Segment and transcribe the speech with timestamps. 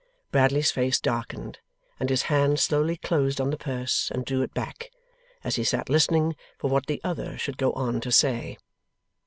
[0.31, 1.59] Bradley's face darkened,
[1.99, 4.89] and his hand slowly closed on the purse and drew it back,
[5.43, 8.57] as he sat listening for what the other should go on to say.